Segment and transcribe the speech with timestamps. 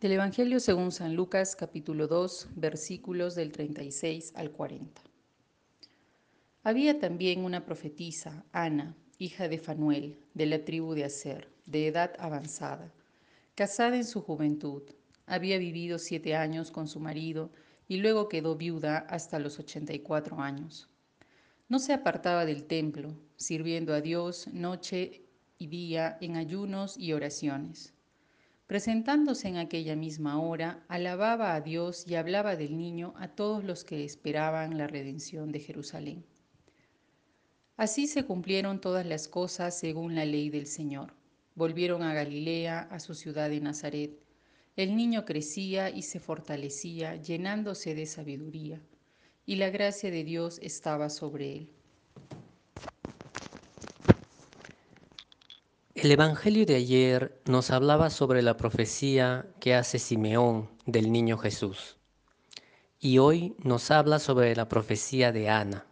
[0.00, 5.02] Del Evangelio según San Lucas capítulo 2 versículos del 36 al 40.
[6.62, 12.14] Había también una profetisa, Ana, hija de Fanuel, de la tribu de Aser, de edad
[12.18, 12.94] avanzada,
[13.54, 14.84] casada en su juventud.
[15.26, 17.50] Había vivido siete años con su marido
[17.86, 20.88] y luego quedó viuda hasta los 84 años.
[21.68, 25.26] No se apartaba del templo, sirviendo a Dios noche
[25.58, 27.92] y día en ayunos y oraciones.
[28.70, 33.82] Presentándose en aquella misma hora, alababa a Dios y hablaba del niño a todos los
[33.82, 36.24] que esperaban la redención de Jerusalén.
[37.76, 41.14] Así se cumplieron todas las cosas según la ley del Señor.
[41.56, 44.12] Volvieron a Galilea, a su ciudad de Nazaret.
[44.76, 48.80] El niño crecía y se fortalecía, llenándose de sabiduría,
[49.46, 51.79] y la gracia de Dios estaba sobre él.
[56.02, 61.98] El Evangelio de ayer nos hablaba sobre la profecía que hace Simeón del niño Jesús
[62.98, 65.84] y hoy nos habla sobre la profecía de Ana.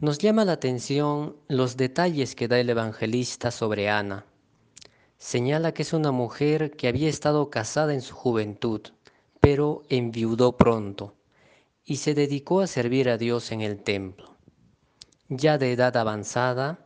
[0.00, 4.26] Nos llama la atención los detalles que da el evangelista sobre Ana.
[5.18, 8.80] Señala que es una mujer que había estado casada en su juventud,
[9.38, 11.14] pero enviudó pronto
[11.84, 14.34] y se dedicó a servir a Dios en el templo.
[15.28, 16.84] Ya de edad avanzada,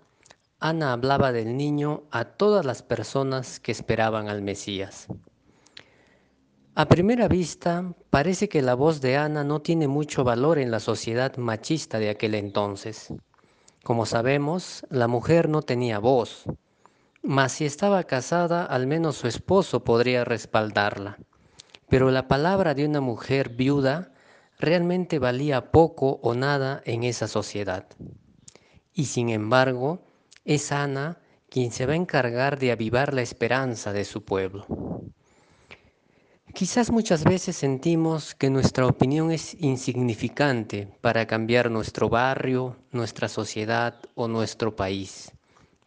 [0.64, 5.08] Ana hablaba del niño a todas las personas que esperaban al Mesías.
[6.74, 10.80] A primera vista, parece que la voz de Ana no tiene mucho valor en la
[10.80, 13.12] sociedad machista de aquel entonces.
[13.82, 16.46] Como sabemos, la mujer no tenía voz,
[17.22, 21.18] mas si estaba casada, al menos su esposo podría respaldarla.
[21.90, 24.12] Pero la palabra de una mujer viuda
[24.58, 27.86] realmente valía poco o nada en esa sociedad.
[28.94, 30.00] Y sin embargo,
[30.44, 34.66] es Ana quien se va a encargar de avivar la esperanza de su pueblo.
[36.52, 44.00] Quizás muchas veces sentimos que nuestra opinión es insignificante para cambiar nuestro barrio, nuestra sociedad
[44.14, 45.32] o nuestro país.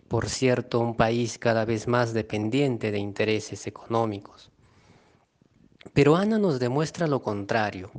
[0.08, 4.52] Por cierto, un país cada vez más dependiente de intereses económicos.
[5.94, 7.92] Pero Ana nos demuestra lo contrario.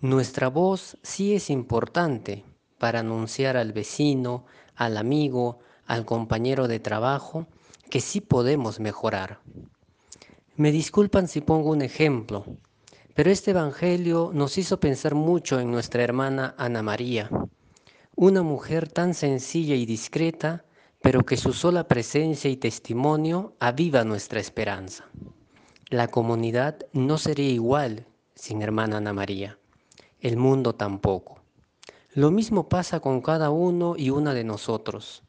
[0.00, 2.44] Nuestra voz sí es importante
[2.78, 4.44] para anunciar al vecino,
[4.76, 7.46] al amigo, al compañero de trabajo
[7.90, 9.40] que sí podemos mejorar.
[10.56, 12.44] Me disculpan si pongo un ejemplo,
[13.14, 17.30] pero este Evangelio nos hizo pensar mucho en nuestra hermana Ana María,
[18.14, 20.64] una mujer tan sencilla y discreta,
[21.02, 25.04] pero que su sola presencia y testimonio aviva nuestra esperanza.
[25.90, 29.58] La comunidad no sería igual sin hermana Ana María,
[30.20, 31.40] el mundo tampoco.
[32.12, 35.22] Lo mismo pasa con cada uno y una de nosotros.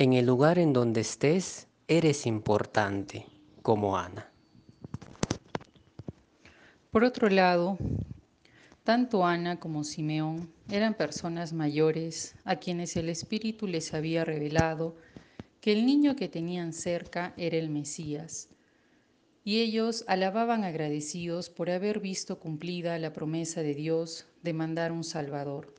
[0.00, 3.26] En el lugar en donde estés, eres importante,
[3.60, 4.32] como Ana.
[6.90, 7.76] Por otro lado,
[8.82, 14.96] tanto Ana como Simeón eran personas mayores a quienes el Espíritu les había revelado
[15.60, 18.48] que el niño que tenían cerca era el Mesías,
[19.44, 25.04] y ellos alababan agradecidos por haber visto cumplida la promesa de Dios de mandar un
[25.04, 25.74] Salvador.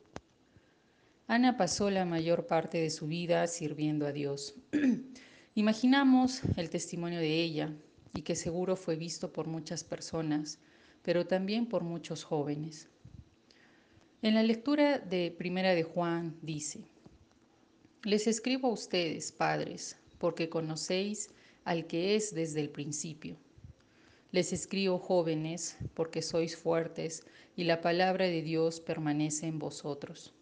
[1.31, 4.53] Ana pasó la mayor parte de su vida sirviendo a Dios.
[5.55, 7.73] Imaginamos el testimonio de ella
[8.13, 10.59] y que seguro fue visto por muchas personas,
[11.03, 12.89] pero también por muchos jóvenes.
[14.21, 16.81] En la lectura de Primera de Juan dice,
[18.03, 21.29] Les escribo a ustedes, padres, porque conocéis
[21.63, 23.37] al que es desde el principio.
[24.33, 27.23] Les escribo jóvenes, porque sois fuertes
[27.55, 30.33] y la palabra de Dios permanece en vosotros.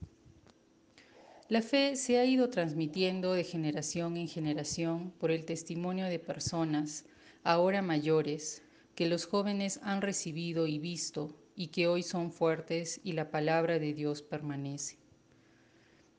[1.50, 7.06] La fe se ha ido transmitiendo de generación en generación por el testimonio de personas,
[7.44, 8.62] ahora mayores,
[8.94, 13.80] que los jóvenes han recibido y visto y que hoy son fuertes y la palabra
[13.80, 15.00] de Dios permanece.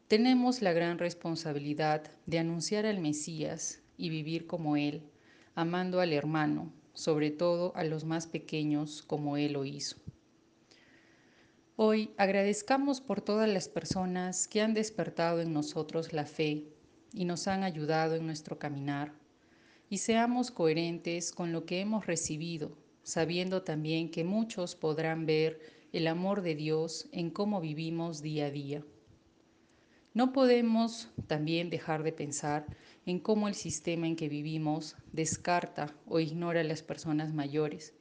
[0.09, 5.05] Tenemos la gran responsabilidad de anunciar al Mesías y vivir como Él,
[5.55, 9.95] amando al hermano, sobre todo a los más pequeños como Él lo hizo.
[11.83, 16.67] Hoy agradezcamos por todas las personas que han despertado en nosotros la fe
[17.15, 19.15] y nos han ayudado en nuestro caminar,
[19.89, 25.59] y seamos coherentes con lo que hemos recibido, sabiendo también que muchos podrán ver
[25.95, 28.85] el amor de Dios en cómo vivimos día a día.
[30.13, 32.67] No podemos también dejar de pensar
[33.07, 37.95] en cómo el sistema en que vivimos descarta o ignora a las personas mayores.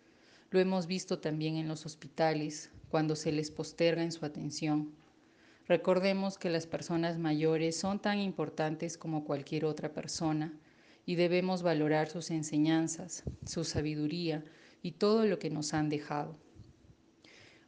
[0.50, 4.91] Lo hemos visto también en los hospitales, cuando se les posterga en su atención.
[5.68, 10.53] Recordemos que las personas mayores son tan importantes como cualquier otra persona
[11.06, 14.44] y debemos valorar sus enseñanzas, su sabiduría
[14.81, 16.36] y todo lo que nos han dejado.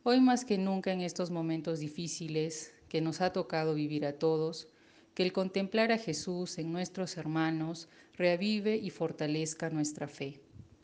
[0.04, 4.68] Hoy más que nunca en estos momentos difíciles que nos ha tocado vivir a todos,
[5.14, 7.88] que el contemplar a Jesús en nuestros hermanos
[8.18, 10.42] reavive y fortalezca nuestra fe.